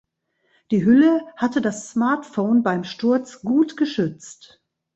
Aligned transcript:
Die 0.71 0.83
Hülle 0.83 1.27
hatte 1.37 1.61
das 1.61 1.91
Smartphone 1.91 2.63
beim 2.63 2.83
Sturz 2.83 3.43
gut 3.43 3.77
geschützt. 3.77 4.59